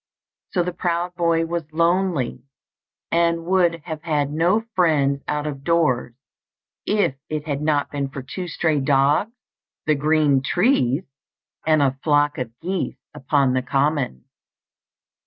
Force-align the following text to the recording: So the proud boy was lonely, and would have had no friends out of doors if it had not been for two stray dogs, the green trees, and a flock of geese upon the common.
So 0.53 0.63
the 0.63 0.73
proud 0.73 1.13
boy 1.13 1.45
was 1.45 1.71
lonely, 1.71 2.43
and 3.11 3.45
would 3.45 3.81
have 3.83 4.01
had 4.01 4.31
no 4.33 4.61
friends 4.73 5.21
out 5.27 5.45
of 5.45 5.63
doors 5.63 6.15
if 6.87 7.13
it 7.29 7.45
had 7.45 7.61
not 7.61 7.91
been 7.91 8.09
for 8.09 8.23
two 8.23 8.47
stray 8.47 8.79
dogs, 8.79 9.31
the 9.85 9.93
green 9.93 10.41
trees, 10.41 11.03
and 11.67 11.83
a 11.83 11.99
flock 12.03 12.39
of 12.39 12.49
geese 12.61 12.97
upon 13.13 13.53
the 13.53 13.61
common. 13.61 14.23